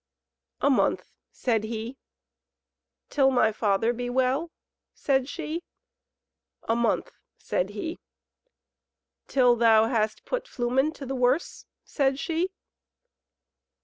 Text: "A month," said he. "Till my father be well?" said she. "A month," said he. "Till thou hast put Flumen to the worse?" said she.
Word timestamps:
"A 0.61 0.71
month," 0.71 1.11
said 1.29 1.65
he. 1.65 1.95
"Till 3.11 3.29
my 3.29 3.51
father 3.51 3.93
be 3.93 4.09
well?" 4.09 4.49
said 4.95 5.29
she. 5.29 5.61
"A 6.63 6.75
month," 6.75 7.11
said 7.37 7.69
he. 7.77 7.99
"Till 9.27 9.55
thou 9.55 9.85
hast 9.89 10.25
put 10.25 10.47
Flumen 10.47 10.91
to 10.93 11.05
the 11.05 11.13
worse?" 11.13 11.67
said 11.83 12.17
she. 12.17 12.49